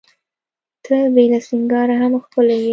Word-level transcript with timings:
ته 0.85 0.95
بې 1.13 1.23
له 1.31 1.39
سینګاره 1.47 1.95
هم 2.01 2.13
ښکلي 2.23 2.57
یې. 2.63 2.69